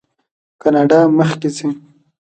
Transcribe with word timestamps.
کاناډا 0.61 0.99
مخکې 1.17 1.49
ځي. 1.55 1.67